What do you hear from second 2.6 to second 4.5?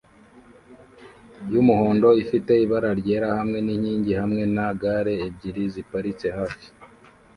ibara ryera hamwe ninkingi hamwe